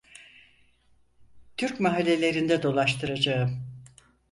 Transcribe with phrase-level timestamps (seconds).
[1.57, 3.81] Türk mahallelerinde dolaştıracağım…